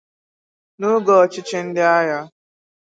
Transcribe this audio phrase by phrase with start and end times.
[0.79, 2.19] n'oge ọchịchị ndi agha.